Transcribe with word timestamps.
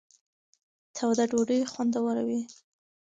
توده 0.95 1.23
ډوډۍ 1.31 1.59
خوندوره 1.71 2.23
وي. 2.27 2.41